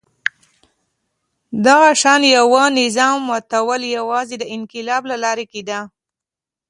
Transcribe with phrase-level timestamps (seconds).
[1.65, 5.79] دغه شان یوه نظام ماتول یوازې د انقلاب له لارې کېده.